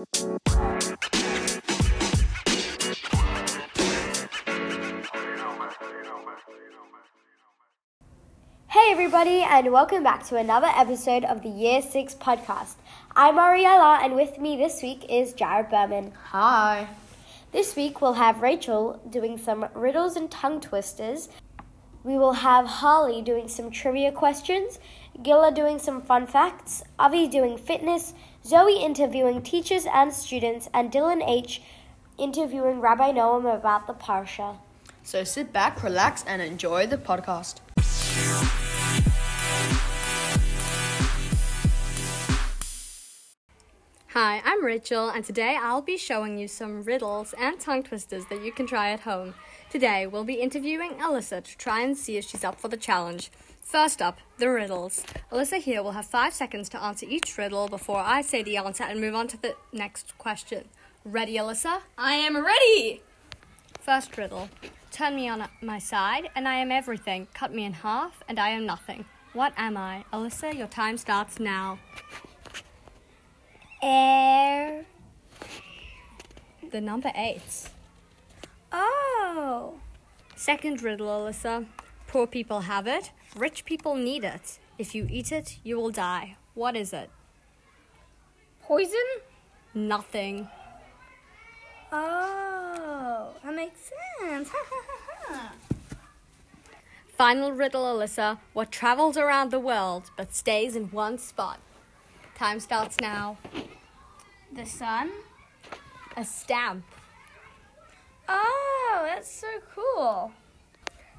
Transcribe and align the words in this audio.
Hey 0.00 0.06
everybody, 8.88 9.42
and 9.42 9.70
welcome 9.70 10.02
back 10.02 10.24
to 10.28 10.36
another 10.38 10.68
episode 10.74 11.24
of 11.24 11.42
the 11.42 11.50
Year 11.50 11.82
6 11.82 12.14
podcast. 12.14 12.76
I'm 13.14 13.36
Ariella, 13.36 14.02
and 14.02 14.14
with 14.14 14.38
me 14.38 14.56
this 14.56 14.80
week 14.82 15.04
is 15.10 15.34
Jared 15.34 15.68
Berman. 15.68 16.12
Hi. 16.30 16.88
This 17.52 17.76
week 17.76 18.00
we'll 18.00 18.14
have 18.14 18.40
Rachel 18.40 19.02
doing 19.10 19.36
some 19.36 19.68
riddles 19.74 20.16
and 20.16 20.30
tongue 20.30 20.62
twisters. 20.62 21.28
We 22.04 22.16
will 22.16 22.32
have 22.32 22.64
Harley 22.64 23.20
doing 23.20 23.48
some 23.48 23.70
trivia 23.70 24.12
questions, 24.12 24.80
Gila 25.22 25.52
doing 25.52 25.78
some 25.78 26.00
fun 26.00 26.26
facts, 26.26 26.82
Avi 26.98 27.28
doing 27.28 27.58
fitness, 27.58 28.14
Zoe 28.44 28.82
interviewing 28.82 29.42
teachers 29.42 29.86
and 29.92 30.12
students, 30.12 30.68
and 30.72 30.90
Dylan 30.90 31.22
H 31.28 31.60
interviewing 32.16 32.80
Rabbi 32.80 33.12
Noam 33.12 33.54
about 33.54 33.86
the 33.86 33.92
Parsha. 33.92 34.56
So 35.02 35.24
sit 35.24 35.52
back, 35.52 35.82
relax, 35.82 36.24
and 36.26 36.40
enjoy 36.40 36.86
the 36.86 36.96
podcast. 36.96 37.56
Hi, 44.08 44.42
I'm 44.44 44.64
Rachel, 44.64 45.10
and 45.10 45.24
today 45.24 45.56
I'll 45.60 45.82
be 45.82 45.96
showing 45.96 46.38
you 46.38 46.48
some 46.48 46.82
riddles 46.82 47.34
and 47.38 47.60
tongue 47.60 47.82
twisters 47.82 48.24
that 48.26 48.42
you 48.42 48.52
can 48.52 48.66
try 48.66 48.90
at 48.90 49.00
home. 49.00 49.34
Today, 49.70 50.06
we'll 50.06 50.24
be 50.24 50.34
interviewing 50.34 50.94
Alyssa 50.94 51.44
to 51.44 51.56
try 51.58 51.82
and 51.82 51.96
see 51.96 52.16
if 52.16 52.24
she's 52.24 52.42
up 52.42 52.58
for 52.58 52.68
the 52.68 52.76
challenge. 52.76 53.30
First 53.70 54.02
up, 54.02 54.18
the 54.38 54.50
riddles. 54.50 55.04
Alyssa 55.30 55.58
here 55.58 55.80
will 55.80 55.92
have 55.92 56.04
five 56.04 56.34
seconds 56.34 56.68
to 56.70 56.82
answer 56.82 57.06
each 57.08 57.38
riddle 57.38 57.68
before 57.68 58.00
I 58.00 58.20
say 58.20 58.42
the 58.42 58.56
answer 58.56 58.82
and 58.82 59.00
move 59.00 59.14
on 59.14 59.28
to 59.28 59.40
the 59.40 59.54
next 59.72 60.18
question. 60.18 60.64
Ready, 61.04 61.36
Alyssa? 61.36 61.82
I 61.96 62.14
am 62.14 62.44
ready. 62.44 63.00
First 63.78 64.18
riddle. 64.18 64.48
Turn 64.90 65.14
me 65.14 65.28
on 65.28 65.46
my 65.62 65.78
side, 65.78 66.30
and 66.34 66.48
I 66.48 66.54
am 66.56 66.72
everything. 66.72 67.28
Cut 67.32 67.54
me 67.54 67.64
in 67.64 67.72
half, 67.74 68.24
and 68.28 68.40
I 68.40 68.48
am 68.48 68.66
nothing. 68.66 69.04
What 69.34 69.52
am 69.56 69.76
I? 69.76 70.04
Alyssa, 70.12 70.52
your 70.52 70.66
time 70.66 70.98
starts 70.98 71.38
now. 71.38 71.78
Air. 73.80 74.84
The 76.72 76.80
number 76.80 77.12
eight. 77.14 77.68
Oh. 78.72 79.74
Second 80.34 80.82
riddle, 80.82 81.06
Alyssa. 81.06 81.66
Poor 82.08 82.26
people 82.26 82.62
have 82.62 82.88
it, 82.88 83.12
rich 83.36 83.64
people 83.64 83.94
need 83.94 84.24
it. 84.24 84.58
If 84.78 84.94
you 84.94 85.06
eat 85.10 85.32
it, 85.32 85.58
you 85.62 85.76
will 85.76 85.90
die. 85.90 86.36
What 86.54 86.76
is 86.76 86.92
it? 86.92 87.10
Poison? 88.62 89.08
Nothing. 89.74 90.48
Oh, 91.92 93.34
that 93.44 93.54
makes 93.54 93.90
sense. 94.18 94.50
Final 97.16 97.52
riddle, 97.52 97.84
Alyssa. 97.84 98.38
What 98.52 98.72
travels 98.72 99.16
around 99.16 99.50
the 99.50 99.60
world 99.60 100.10
but 100.16 100.34
stays 100.34 100.74
in 100.74 100.84
one 100.84 101.18
spot? 101.18 101.60
Time 102.34 102.58
starts 102.60 102.96
now. 103.00 103.36
the 104.50 104.64
sun? 104.64 105.10
A 106.16 106.24
stamp. 106.24 106.84
Oh, 108.28 109.02
that's 109.06 109.30
so 109.30 109.48
cool. 109.74 110.32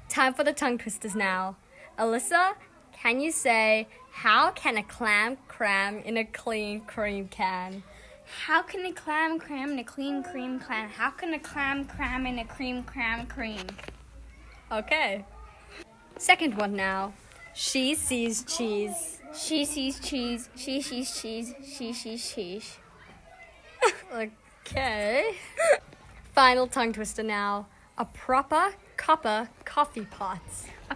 Time 0.08 0.34
for 0.34 0.42
the 0.42 0.52
tongue 0.52 0.78
twisters 0.78 1.14
now. 1.14 1.56
Alyssa, 1.98 2.54
can 2.92 3.20
you 3.20 3.30
say, 3.30 3.86
How 4.10 4.50
can 4.50 4.76
a 4.78 4.82
clam 4.82 5.36
cram 5.48 5.98
in 5.98 6.16
a 6.16 6.24
clean 6.24 6.80
cream 6.80 7.28
can? 7.28 7.82
How 8.24 8.62
can 8.62 8.86
a 8.86 8.92
clam 8.92 9.38
cram 9.38 9.72
in 9.72 9.78
a 9.78 9.84
clean 9.84 10.22
cream 10.22 10.58
can? 10.58 10.88
How 10.88 11.10
can 11.10 11.34
a 11.34 11.38
clam 11.38 11.84
cram 11.84 12.26
in 12.26 12.38
a 12.38 12.44
cream 12.44 12.82
cram 12.82 13.26
cream? 13.26 13.66
Okay. 14.70 15.24
Second 16.16 16.56
one 16.56 16.74
now. 16.74 17.12
She 17.54 17.94
sees 17.94 18.42
cheese. 18.44 19.20
She 19.34 19.64
sees 19.64 20.00
cheese. 20.00 20.48
She 20.56 20.80
sees 20.80 21.20
cheese. 21.20 21.54
She 21.64 21.92
sees 21.92 22.34
cheese. 22.34 22.78
Okay. 24.64 25.34
Final 26.34 26.68
tongue 26.68 26.92
twister 26.92 27.22
now. 27.22 27.66
A 27.98 28.04
proper 28.04 28.74
copper 28.96 29.48
coffee 29.64 30.06
pot. 30.06 30.40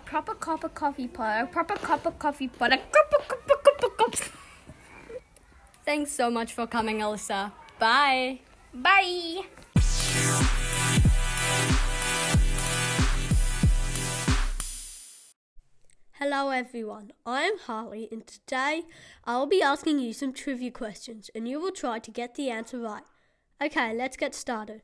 A 0.06 0.08
proper 0.08 0.34
cup 0.34 0.62
of 0.62 0.72
coffee 0.72 1.08
pot. 1.08 1.42
A 1.42 1.46
proper 1.46 1.74
cup 1.74 2.06
of 2.06 2.16
coffee 2.20 2.46
pot. 2.46 2.72
A 2.72 2.76
cup 2.76 3.12
of 3.18 3.26
cup 3.26 3.50
of 3.50 3.64
cup 3.64 3.82
of 3.82 3.96
cup. 3.96 4.14
Thanks 5.84 6.12
so 6.12 6.30
much 6.30 6.52
for 6.52 6.64
coming, 6.64 6.98
Alyssa. 6.98 7.50
Bye. 7.80 8.38
Bye. 8.72 9.46
Hello 16.12 16.50
everyone, 16.50 17.10
I 17.26 17.42
am 17.42 17.58
Harley 17.58 18.08
and 18.12 18.26
today 18.26 18.84
I 19.24 19.38
will 19.38 19.46
be 19.46 19.60
asking 19.60 19.98
you 19.98 20.12
some 20.12 20.32
trivia 20.32 20.70
questions 20.70 21.30
and 21.34 21.48
you 21.48 21.60
will 21.60 21.72
try 21.72 21.98
to 21.98 22.10
get 22.12 22.36
the 22.36 22.48
answer 22.48 22.78
right. 22.78 23.02
Okay, 23.60 23.92
let's 23.92 24.16
get 24.16 24.36
started. 24.36 24.82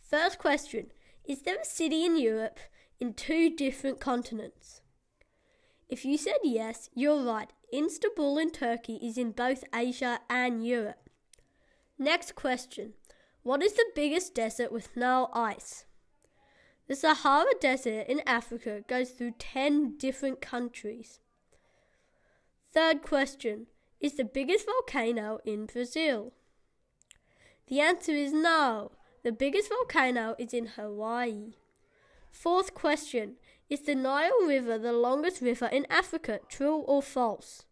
First 0.00 0.38
question 0.38 0.86
Is 1.26 1.42
there 1.42 1.60
a 1.60 1.64
city 1.66 2.06
in 2.06 2.18
Europe 2.18 2.58
in 3.04 3.12
two 3.12 3.50
different 3.50 4.00
continents? 4.00 4.80
If 5.90 6.06
you 6.06 6.16
said 6.16 6.38
yes, 6.42 6.88
you're 6.94 7.22
right. 7.22 7.52
Istanbul 7.72 8.38
in 8.38 8.50
Turkey 8.50 8.98
is 9.02 9.18
in 9.18 9.32
both 9.32 9.62
Asia 9.74 10.20
and 10.30 10.66
Europe. 10.66 11.10
Next 11.98 12.34
question 12.34 12.94
What 13.42 13.62
is 13.62 13.74
the 13.74 13.84
biggest 13.94 14.34
desert 14.34 14.72
with 14.72 14.96
no 14.96 15.28
ice? 15.34 15.84
The 16.88 16.96
Sahara 16.96 17.52
Desert 17.60 18.06
in 18.08 18.22
Africa 18.26 18.82
goes 18.88 19.10
through 19.10 19.34
10 19.38 19.98
different 19.98 20.40
countries. 20.40 21.20
Third 22.72 23.02
question 23.02 23.66
Is 24.00 24.14
the 24.14 24.24
biggest 24.24 24.64
volcano 24.64 25.40
in 25.44 25.66
Brazil? 25.66 26.32
The 27.66 27.80
answer 27.80 28.12
is 28.12 28.32
no. 28.32 28.92
The 29.22 29.32
biggest 29.32 29.68
volcano 29.68 30.34
is 30.38 30.54
in 30.54 30.68
Hawaii. 30.68 31.54
Fourth 32.34 32.74
question 32.74 33.36
Is 33.70 33.82
the 33.82 33.94
Nile 33.94 34.44
River 34.44 34.76
the 34.76 34.92
longest 34.92 35.40
river 35.40 35.66
in 35.66 35.86
Africa? 35.88 36.40
True 36.48 36.78
or 36.78 37.00
false? 37.00 37.64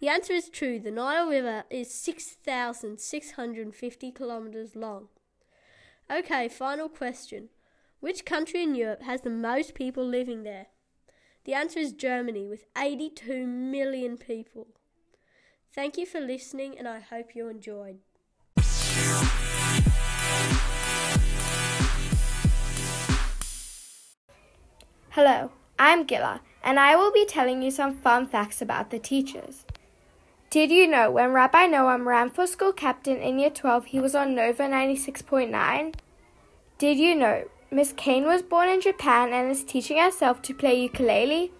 The 0.00 0.08
answer 0.08 0.34
is 0.34 0.50
true. 0.50 0.78
The 0.78 0.90
Nile 0.90 1.30
River 1.30 1.64
is 1.70 1.94
6,650 1.94 4.12
kilometers 4.12 4.76
long. 4.76 5.08
Okay, 6.12 6.46
final 6.46 6.90
question. 6.90 7.48
Which 8.00 8.26
country 8.26 8.62
in 8.62 8.74
Europe 8.74 9.02
has 9.02 9.22
the 9.22 9.30
most 9.30 9.74
people 9.74 10.06
living 10.06 10.42
there? 10.42 10.66
The 11.44 11.54
answer 11.54 11.80
is 11.80 11.94
Germany, 11.94 12.46
with 12.46 12.66
82 12.76 13.46
million 13.46 14.18
people. 14.18 14.66
Thank 15.74 15.96
you 15.96 16.04
for 16.04 16.20
listening, 16.20 16.78
and 16.78 16.86
I 16.86 17.00
hope 17.00 17.34
you 17.34 17.48
enjoyed. 17.48 18.00
Hello, 25.14 25.52
I'm 25.78 26.02
Gila, 26.02 26.40
and 26.64 26.80
I 26.80 26.96
will 26.96 27.12
be 27.12 27.24
telling 27.24 27.62
you 27.62 27.70
some 27.70 27.94
fun 27.94 28.26
facts 28.26 28.60
about 28.60 28.90
the 28.90 28.98
teachers. 28.98 29.64
Did 30.50 30.72
you 30.72 30.88
know 30.88 31.08
when 31.08 31.30
Rabbi 31.30 31.68
Noam 31.68 32.04
ran 32.04 32.30
for 32.30 32.48
school 32.48 32.72
captain 32.72 33.18
in 33.18 33.38
year 33.38 33.50
12, 33.50 33.84
he 33.84 34.00
was 34.00 34.16
on 34.16 34.34
Nova 34.34 34.64
96.9? 34.64 35.94
Did 36.78 36.98
you 36.98 37.14
know 37.14 37.44
Miss 37.70 37.92
Kane 37.96 38.24
was 38.24 38.42
born 38.42 38.68
in 38.68 38.80
Japan 38.80 39.32
and 39.32 39.52
is 39.52 39.62
teaching 39.62 39.98
herself 39.98 40.42
to 40.42 40.52
play 40.52 40.82
ukulele? 40.82 41.52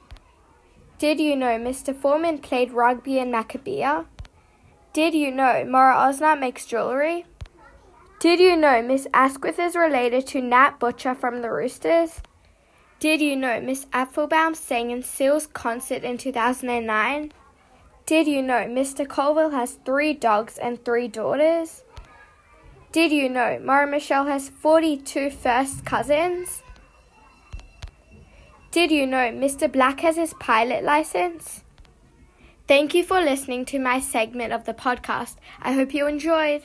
Did 0.99 1.21
you 1.21 1.37
know 1.37 1.57
Mr. 1.57 1.95
Foreman 1.95 2.39
played 2.39 2.73
rugby 2.73 3.21
in 3.21 3.31
Maccabiah? 3.31 4.07
Did 4.93 5.15
you 5.15 5.31
know 5.31 5.65
Mara 5.65 5.95
Osnat 5.95 6.41
makes 6.41 6.67
jewelry? 6.67 7.25
Did 8.19 8.41
you 8.41 8.57
know 8.57 8.83
Miss 8.83 9.07
Asquith 9.15 9.61
is 9.61 9.77
related 9.77 10.27
to 10.27 10.41
Nat 10.41 10.81
Butcher 10.81 11.15
from 11.15 11.41
the 11.41 11.53
Roosters? 11.53 12.21
Did 13.05 13.21
you 13.21 13.37
know 13.37 13.61
Miss 13.61 13.85
Applebaum 13.93 14.55
sang 14.55 14.91
in 14.91 15.03
Seal's 15.03 15.47
concert 15.47 16.05
in 16.05 16.17
2009? 16.17 17.33
Did 18.06 18.27
you 18.27 18.41
know 18.41 18.65
Mr. 18.65 19.06
Colville 19.06 19.51
has 19.51 19.79
three 19.85 20.15
dogs 20.15 20.56
and 20.56 20.83
three 20.83 21.09
daughters? 21.09 21.85
Did 22.93 23.12
you 23.12 23.29
know 23.29 23.59
Mara 23.62 23.87
Michelle 23.87 24.25
has 24.25 24.49
42 24.49 25.29
first 25.29 25.85
cousins? 25.85 26.62
Did 28.71 28.91
you 28.91 29.07
know 29.07 29.31
Mr. 29.31 29.71
Black 29.71 30.00
has 30.00 30.17
his 30.17 30.33
pilot 30.41 30.83
license? 30.83 31.62
Thank 32.67 32.95
you 32.95 33.05
for 33.05 33.21
listening 33.21 33.67
to 33.67 33.79
my 33.79 34.00
segment 34.00 34.55
of 34.55 34.65
the 34.65 34.73
podcast. 34.73 35.37
I 35.61 35.73
hope 35.73 35.93
you 35.93 36.07
enjoyed. 36.07 36.62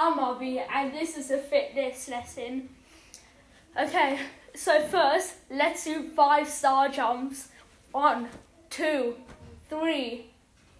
I'm 0.00 0.20
Avi, 0.20 0.60
and 0.60 0.94
this 0.94 1.16
is 1.16 1.32
a 1.32 1.38
fitness 1.38 2.08
lesson. 2.08 2.68
Okay, 3.76 4.20
so 4.54 4.80
first, 4.80 5.34
let's 5.50 5.82
do 5.82 6.10
five 6.10 6.46
star 6.46 6.88
jumps. 6.88 7.48
One, 7.90 8.28
two, 8.70 9.16
three, 9.68 10.26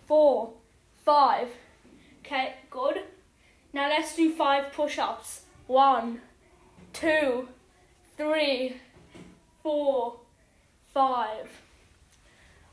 four, 0.06 0.52
five. 1.04 1.48
Okay, 2.20 2.54
good. 2.70 3.02
Now 3.72 3.88
let's 3.88 4.14
do 4.14 4.30
five 4.32 4.72
push 4.72 5.00
ups. 5.00 5.40
One, 5.66 6.20
two, 6.92 7.48
three, 8.16 8.76
four, 9.64 10.20
five. 10.94 11.48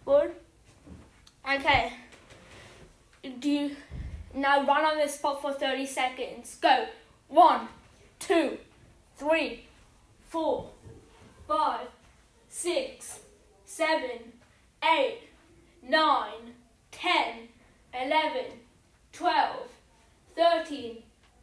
Good. 0.06 0.32
Okay. 1.44 1.92
Do 3.40 3.50
you 3.50 3.76
now 4.36 4.66
run 4.66 4.86
on 4.86 4.98
the 4.98 5.08
spot 5.08 5.42
for 5.42 5.54
30 5.54 5.86
seconds? 5.86 6.58
Go. 6.62 6.88
One, 7.28 7.68
two, 8.20 8.58
three, 9.18 9.66
four, 10.30 10.70
five, 11.48 11.88
six, 12.50 13.20
seven, 13.66 14.34
eight, 14.84 15.22
nine, 15.82 16.54
ten, 16.92 17.48
eleven, 17.94 18.46
twelve, 19.12 19.70
thirteen, 20.36 20.98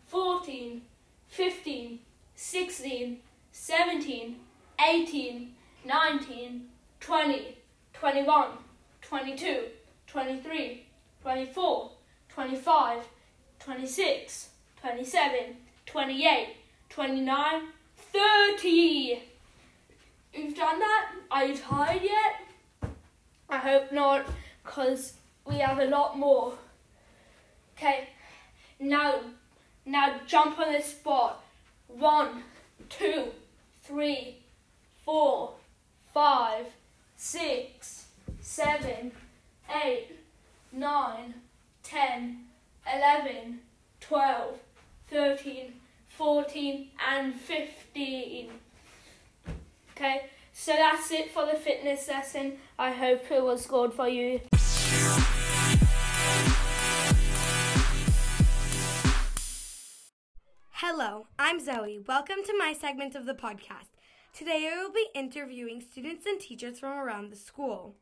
fourteen, 0.06 0.82
fifteen, 1.28 1.98
sixteen, 2.34 3.18
seventeen, 3.50 4.36
eighteen, 4.86 5.54
nineteen, 5.84 6.68
twenty, 7.00 7.56
twenty-one, 7.92 8.50
twenty-two, 9.00 9.64
twenty-three, 10.06 10.86
twenty-four, 11.22 11.90
twenty-five, 12.34 13.04
twenty-six, 13.58 14.48
twenty-seven, 14.80 15.56
twenty-eight, 15.86 16.56
twenty-nine, 16.88 17.62
thirty. 18.12 19.22
You've 20.34 20.56
done 20.56 20.78
that? 20.78 21.10
Are 21.30 21.44
you 21.44 21.56
tired 21.56 22.02
yet? 22.02 22.90
I 23.48 23.58
hope 23.58 23.92
not, 23.92 24.26
because 24.64 25.14
we 25.44 25.56
have 25.56 25.78
a 25.78 25.84
lot 25.84 26.18
more. 26.18 26.54
Okay, 27.76 28.08
now, 28.80 29.20
now 29.84 30.20
jump 30.26 30.58
on 30.58 30.72
the 30.72 30.80
spot. 30.80 31.44
One, 31.88 32.44
two, 32.88 33.26
three, 33.82 34.38
four, 35.04 35.52
five, 36.14 36.66
six, 37.16 38.06
seven, 38.40 39.12
eight, 39.84 40.18
nine, 40.72 41.34
ten, 41.82 42.44
eleven, 42.92 43.60
twelve, 44.00 44.58
thirteen, 45.08 45.74
fourteen, 46.08 46.88
and 47.08 47.34
fifteen. 47.34 48.50
Okay, 49.90 50.26
so 50.52 50.72
that's 50.72 51.10
it 51.10 51.30
for 51.30 51.46
the 51.46 51.54
fitness 51.58 52.08
lesson. 52.08 52.58
I 52.78 52.92
hope 52.92 53.30
it 53.30 53.42
was 53.42 53.66
good 53.66 53.92
for 53.92 54.08
you. 54.08 54.40
Hello, 60.70 61.26
I'm 61.38 61.60
Zoe. 61.60 62.00
Welcome 62.06 62.42
to 62.44 62.58
my 62.58 62.72
segment 62.72 63.14
of 63.14 63.24
the 63.24 63.34
podcast. 63.34 63.90
Today 64.34 64.68
I 64.72 64.82
will 64.82 64.92
be 64.92 65.08
interviewing 65.14 65.80
students 65.80 66.26
and 66.26 66.40
teachers 66.40 66.80
from 66.80 66.98
around 66.98 67.30
the 67.30 67.36
school. 67.36 67.96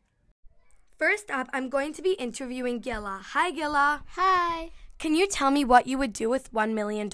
First 1.01 1.31
up, 1.31 1.49
I'm 1.55 1.71
going 1.71 1.95
to 1.95 2.03
be 2.03 2.13
interviewing 2.13 2.81
Gila. 2.81 3.23
Hi, 3.29 3.51
Gila. 3.53 4.03
Hi. 4.17 4.71
Can 4.99 5.15
you 5.15 5.27
tell 5.27 5.51
me 5.51 5.65
what 5.65 5.87
you 5.87 5.97
would 5.97 6.13
do 6.13 6.29
with 6.29 6.53
$1 6.53 6.75
million? 6.75 7.11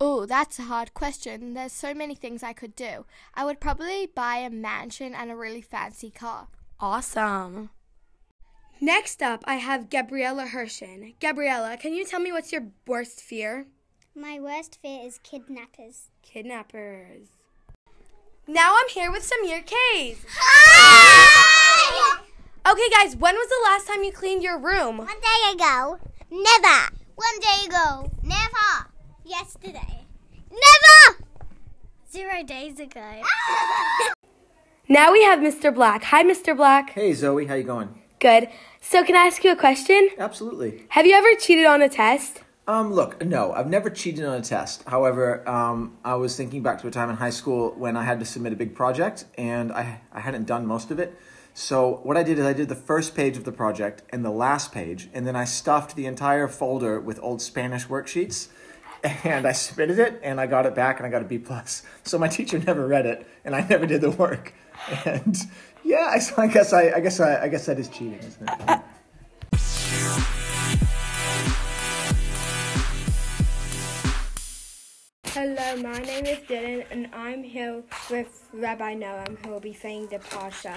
Oh, 0.00 0.24
that's 0.24 0.60
a 0.60 0.62
hard 0.62 0.94
question. 0.94 1.54
There's 1.54 1.72
so 1.72 1.94
many 1.94 2.14
things 2.14 2.44
I 2.44 2.52
could 2.52 2.76
do. 2.76 3.04
I 3.34 3.44
would 3.44 3.58
probably 3.58 4.06
buy 4.06 4.36
a 4.36 4.50
mansion 4.50 5.16
and 5.16 5.32
a 5.32 5.36
really 5.36 5.62
fancy 5.62 6.12
car. 6.12 6.46
Awesome. 6.78 7.70
Next 8.80 9.20
up, 9.20 9.42
I 9.46 9.56
have 9.56 9.90
Gabriella 9.90 10.46
Hershin. 10.46 11.14
Gabriella, 11.18 11.76
can 11.78 11.94
you 11.94 12.04
tell 12.04 12.20
me 12.20 12.30
what's 12.30 12.52
your 12.52 12.68
worst 12.86 13.20
fear? 13.20 13.66
My 14.14 14.38
worst 14.38 14.78
fear 14.80 15.04
is 15.04 15.18
kidnappers. 15.18 16.10
Kidnappers. 16.22 17.26
Now 18.46 18.76
I'm 18.78 18.88
here 18.90 19.10
with 19.10 19.28
Samir 19.28 19.64
Kays. 19.66 20.24
Okay, 22.64 22.88
guys, 22.90 23.16
when 23.16 23.34
was 23.34 23.48
the 23.48 23.60
last 23.64 23.88
time 23.88 24.04
you 24.04 24.12
cleaned 24.12 24.42
your 24.42 24.58
room? 24.58 24.98
One 24.98 25.08
day 25.08 25.52
ago. 25.52 25.98
Never. 26.30 26.94
One 27.16 27.38
day 27.40 27.66
ago. 27.66 28.10
Never. 28.22 28.88
Yesterday. 29.24 30.06
Never. 30.50 31.24
Zero 32.10 32.42
days 32.44 32.78
ago. 32.80 33.22
Now 34.88 35.10
we 35.10 35.22
have 35.22 35.38
Mr. 35.38 35.74
Black. 35.74 36.02
Hi, 36.04 36.22
Mr. 36.22 36.54
Black. 36.54 36.90
Hey 36.90 37.14
Zoe, 37.14 37.46
how 37.46 37.54
you 37.54 37.62
going? 37.62 38.02
Good. 38.18 38.48
So, 38.80 39.02
can 39.02 39.16
I 39.16 39.20
ask 39.20 39.42
you 39.42 39.52
a 39.52 39.56
question? 39.56 40.10
Absolutely. 40.18 40.84
Have 40.88 41.06
you 41.06 41.14
ever 41.14 41.34
cheated 41.40 41.64
on 41.64 41.80
a 41.80 41.88
test? 41.88 42.42
Um, 42.66 42.92
look, 42.92 43.24
no, 43.24 43.52
I've 43.52 43.68
never 43.68 43.88
cheated 43.88 44.24
on 44.24 44.34
a 44.34 44.42
test. 44.42 44.82
However, 44.86 45.48
um, 45.48 45.96
I 46.04 46.16
was 46.16 46.36
thinking 46.36 46.62
back 46.62 46.80
to 46.82 46.88
a 46.88 46.90
time 46.90 47.08
in 47.08 47.16
high 47.16 47.30
school 47.30 47.70
when 47.78 47.96
I 47.96 48.02
had 48.02 48.18
to 48.20 48.26
submit 48.26 48.52
a 48.52 48.56
big 48.56 48.74
project 48.74 49.24
and 49.38 49.72
I, 49.72 50.02
I 50.12 50.20
hadn't 50.20 50.44
done 50.44 50.66
most 50.66 50.90
of 50.90 50.98
it. 50.98 51.18
So 51.54 52.00
what 52.02 52.16
I 52.16 52.22
did 52.22 52.38
is 52.38 52.46
I 52.46 52.54
did 52.54 52.70
the 52.70 52.74
first 52.74 53.14
page 53.14 53.36
of 53.36 53.44
the 53.44 53.52
project 53.52 54.02
and 54.08 54.24
the 54.24 54.30
last 54.30 54.72
page, 54.72 55.10
and 55.12 55.26
then 55.26 55.36
I 55.36 55.44
stuffed 55.44 55.96
the 55.96 56.06
entire 56.06 56.48
folder 56.48 56.98
with 56.98 57.20
old 57.22 57.42
Spanish 57.42 57.86
worksheets, 57.88 58.48
and 59.22 59.46
I 59.46 59.52
submitted 59.52 59.98
it, 59.98 60.18
and 60.22 60.40
I 60.40 60.46
got 60.46 60.64
it 60.64 60.74
back, 60.74 60.98
and 60.98 61.06
I 61.06 61.10
got 61.10 61.20
a 61.20 61.26
B 61.26 61.36
plus. 61.36 61.82
So 62.04 62.18
my 62.18 62.28
teacher 62.28 62.58
never 62.58 62.86
read 62.86 63.04
it, 63.04 63.26
and 63.44 63.54
I 63.54 63.66
never 63.68 63.84
did 63.84 64.00
the 64.00 64.10
work. 64.10 64.54
And 65.04 65.36
yeah, 65.84 66.08
I, 66.12 66.20
so 66.20 66.40
I 66.40 66.46
guess 66.46 66.72
I, 66.72 66.92
I 66.96 67.00
guess 67.00 67.20
I, 67.20 67.42
I 67.42 67.48
guess 67.48 67.66
that 67.66 67.78
is 67.78 67.88
cheating, 67.88 68.18
isn't 68.20 68.48
it? 68.48 68.80
Hello, 75.26 75.76
my 75.82 75.98
name 75.98 76.24
is 76.24 76.38
Dylan, 76.48 76.86
and 76.90 77.08
I'm 77.12 77.42
here 77.42 77.82
with 78.10 78.48
Rabbi 78.54 78.94
Noam, 78.94 79.36
who 79.44 79.50
will 79.50 79.60
be 79.60 79.74
saying 79.74 80.06
the 80.06 80.18
Parsha. 80.18 80.74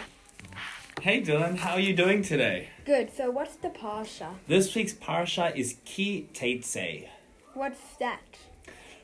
Hey 1.01 1.21
Dylan, 1.21 1.57
how 1.57 1.73
are 1.73 1.79
you 1.79 1.95
doing 1.95 2.23
today? 2.23 2.69
Good, 2.85 3.15
so 3.15 3.29
what's 3.29 3.55
the 3.57 3.69
Parsha? 3.69 4.35
This 4.47 4.73
week's 4.73 4.93
parsha 4.93 5.55
is 5.55 5.77
Ki 5.85 6.27
Teitse. 6.33 7.07
What's 7.53 7.95
that? 7.99 8.21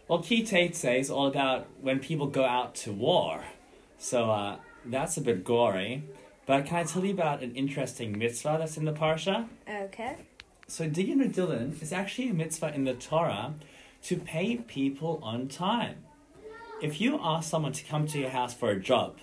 Well, 0.08 0.24
Ki 0.24 0.44
Teitse 0.44 1.00
is 1.00 1.12
all 1.12 1.28
about 1.28 1.68
when 1.80 2.00
people 2.00 2.28
go 2.28 2.44
out 2.44 2.76
to 2.76 2.92
war. 2.92 3.44
So 3.98 4.32
uh, 4.32 4.58
that's 4.86 5.18
a 5.18 5.22
bit 5.22 5.44
gory. 5.44 6.04
But 6.46 6.66
can 6.66 6.78
I 6.78 6.84
tell 6.84 7.06
you 7.06 7.14
about 7.14 7.44
an 7.44 7.56
interesting 7.56 8.18
mitzvah 8.18 8.58
that's 8.60 8.78
in 8.78 8.86
the 8.86 8.94
parsha? 8.94 9.48
Okay. 9.70 10.18
So 10.68 10.90
do 10.90 11.02
you 11.04 11.16
know, 11.16 11.26
Dylan, 11.26 11.80
it's 11.82 11.92
actually 11.92 12.30
a 12.30 12.34
mitzvah 12.34 12.74
in 12.74 12.86
the 12.86 12.94
Torah 12.94 13.54
to 14.04 14.18
pay 14.18 14.58
people 14.58 15.20
on 15.22 15.48
time. 15.48 15.98
If 16.82 17.00
you 17.00 17.20
ask 17.22 17.50
someone 17.50 17.74
to 17.74 17.84
come 17.84 18.08
to 18.08 18.18
your 18.18 18.32
house 18.32 18.54
for 18.54 18.72
a 18.72 18.80
job, 18.80 19.18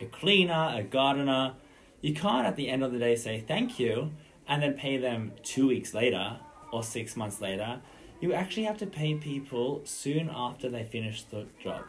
a 0.00 0.06
cleaner, 0.06 0.72
a 0.74 0.82
gardener, 0.82 1.54
you 2.00 2.14
can't 2.14 2.46
at 2.46 2.56
the 2.56 2.68
end 2.68 2.82
of 2.82 2.92
the 2.92 2.98
day 2.98 3.16
say 3.16 3.40
thank 3.46 3.78
you 3.78 4.10
and 4.48 4.62
then 4.62 4.74
pay 4.74 4.96
them 4.96 5.32
two 5.42 5.68
weeks 5.68 5.94
later 5.94 6.38
or 6.72 6.82
six 6.82 7.16
months 7.16 7.40
later. 7.40 7.80
You 8.20 8.32
actually 8.32 8.64
have 8.64 8.78
to 8.78 8.86
pay 8.86 9.14
people 9.14 9.82
soon 9.84 10.30
after 10.32 10.68
they 10.68 10.84
finish 10.84 11.22
the 11.22 11.46
job. 11.62 11.84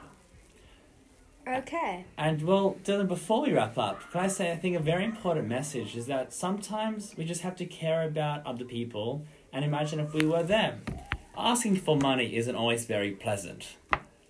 Okay. 1.48 2.06
And 2.18 2.44
well, 2.44 2.78
Dylan, 2.84 3.08
before 3.08 3.42
we 3.42 3.54
wrap 3.54 3.78
up, 3.78 4.00
can 4.12 4.22
I 4.22 4.28
say 4.28 4.52
I 4.52 4.56
think 4.56 4.76
a 4.76 4.80
very 4.80 5.04
important 5.04 5.48
message 5.48 5.98
is 5.98 6.06
that 6.06 6.34
sometimes 6.34 7.16
we 7.18 7.26
just 7.26 7.42
have 7.42 7.56
to 7.58 7.66
care 7.66 8.04
about 8.04 8.46
other 8.46 8.64
people 8.64 9.26
and 9.52 9.66
imagine 9.66 10.00
if 10.00 10.14
we 10.14 10.26
were 10.26 10.44
them. 10.44 10.84
Asking 11.38 11.78
for 11.78 11.98
money 11.98 12.36
isn't 12.36 12.56
always 12.56 12.86
very 12.86 13.12
pleasant. 13.12 13.76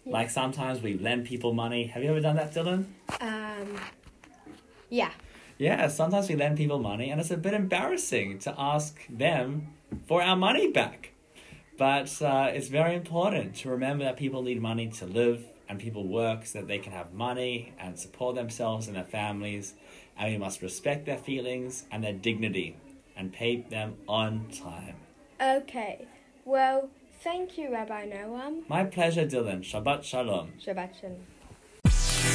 Like 0.06 0.30
sometimes 0.30 0.82
we 0.82 0.98
lend 0.98 1.26
people 1.26 1.54
money. 1.54 1.86
Have 1.88 2.04
you 2.04 2.10
ever 2.10 2.20
done 2.20 2.36
that, 2.36 2.54
Dylan? 2.54 2.86
Um, 3.20 3.80
yeah. 4.90 5.12
Yeah, 5.58 5.88
sometimes 5.90 6.28
we 6.28 6.36
lend 6.36 6.58
people 6.58 6.80
money 6.80 7.12
and 7.12 7.22
it's 7.22 7.30
a 7.30 7.38
bit 7.38 7.54
embarrassing 7.54 8.40
to 8.40 8.56
ask 8.58 9.06
them 9.08 9.68
for 10.08 10.22
our 10.22 10.36
money 10.36 10.72
back. 10.72 11.12
But 11.78 12.22
uh, 12.22 12.50
it's 12.54 12.68
very 12.68 12.96
important 12.96 13.56
to 13.58 13.70
remember 13.70 14.04
that 14.04 14.18
people 14.18 14.42
need 14.42 14.62
money 14.62 14.88
to 14.90 15.06
live 15.06 15.46
and 15.70 15.80
people 15.80 16.08
work 16.08 16.46
so 16.46 16.60
that 16.60 16.68
they 16.68 16.80
can 16.80 16.92
have 16.94 17.14
money 17.14 17.74
and 17.80 17.98
support 17.98 18.36
themselves 18.36 18.88
and 18.88 18.96
their 18.96 19.04
families. 19.04 19.76
And 20.18 20.32
we 20.32 20.38
must 20.38 20.62
respect 20.62 21.06
their 21.06 21.18
feelings 21.18 21.86
and 21.92 22.04
their 22.04 22.14
dignity 22.14 22.76
and 23.16 23.32
pay 23.32 23.62
them 23.62 23.96
on 24.08 24.48
time. 24.50 24.96
Okay. 25.40 26.06
Well, 26.44 26.90
thank 27.24 27.58
you, 27.58 27.72
Rabbi 27.72 28.08
Noam. 28.08 28.68
My 28.70 28.84
pleasure, 28.84 29.26
Dylan. 29.26 29.62
Shabbat 29.62 30.04
Shalom. 30.04 30.54
Shabbat 30.64 31.00
Shalom. 31.00 32.32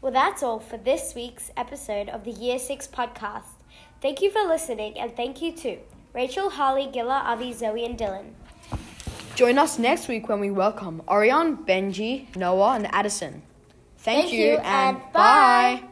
Well, 0.00 0.12
that's 0.12 0.42
all 0.42 0.60
for 0.60 0.76
this 0.76 1.14
week's 1.14 1.50
episode 1.56 2.08
of 2.08 2.24
the 2.24 2.30
Year 2.30 2.58
6 2.58 2.86
podcast. 2.88 3.44
Thank 4.00 4.22
you 4.22 4.30
for 4.30 4.42
listening, 4.46 4.98
and 4.98 5.14
thank 5.16 5.42
you 5.42 5.52
to 5.56 5.78
Rachel, 6.14 6.50
Harley, 6.50 6.86
Gila, 6.86 7.22
Avi, 7.26 7.52
Zoe, 7.52 7.84
and 7.84 7.98
Dylan. 7.98 8.30
Join 9.34 9.58
us 9.58 9.78
next 9.78 10.08
week 10.08 10.28
when 10.28 10.40
we 10.40 10.50
welcome 10.50 11.02
Orion, 11.08 11.58
Benji, 11.58 12.34
Noah, 12.36 12.74
and 12.76 12.92
Addison. 12.94 13.42
Thank, 13.98 14.22
Thank 14.22 14.32
you, 14.32 14.44
you, 14.44 14.56
and 14.58 14.96
and 14.96 15.12
bye. 15.12 15.80
bye. 15.80 15.87